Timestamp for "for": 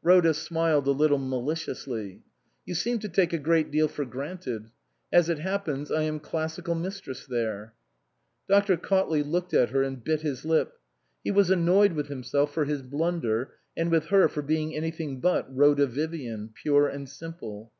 3.88-4.04, 12.54-12.64, 14.28-14.40